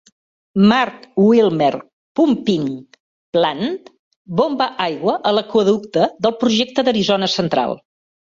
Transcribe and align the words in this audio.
Mark 0.69 1.03
Wilmer 1.23 1.75
Pumping 2.19 2.63
Plant 3.35 3.77
bomba 4.41 4.67
aigua 4.87 5.15
a 5.29 5.35
l'aqüeducte 5.41 6.07
del 6.27 6.37
projecte 6.45 6.89
d'Arizona 6.89 7.33
Central. 7.39 7.79